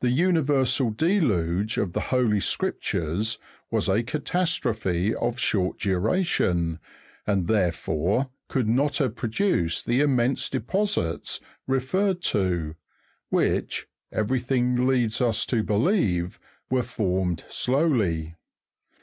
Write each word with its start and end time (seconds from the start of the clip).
The 0.00 0.10
universal 0.10 0.90
deluge 0.90 1.78
of 1.78 1.94
the 1.94 2.00
Holy 2.12 2.40
Scriptures 2.40 3.38
was 3.70 3.88
a 3.88 4.02
catastrophe 4.02 5.14
of 5.14 5.38
short 5.38 5.78
duration, 5.78 6.78
and 7.26 7.48
therefore 7.48 8.28
could 8.48 8.68
not 8.68 8.98
have 8.98 9.16
produced 9.16 9.86
the 9.86 10.00
immense 10.02 10.50
deposits 10.50 11.40
referred 11.66 12.20
to, 12.36 12.74
which, 13.30 13.86
everything 14.12 14.86
leads 14.86 15.22
us 15.22 15.46
to 15.46 15.62
believe, 15.62 16.38
were 16.68 16.82
formed 16.82 17.46
slowly. 17.48 18.34